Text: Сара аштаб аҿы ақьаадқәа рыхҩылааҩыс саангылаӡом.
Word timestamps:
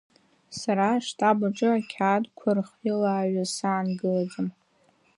Сара 0.59 0.87
аштаб 0.97 1.39
аҿы 1.47 1.67
ақьаадқәа 1.77 2.49
рыхҩылааҩыс 2.55 3.49
саангылаӡом. 3.57 4.49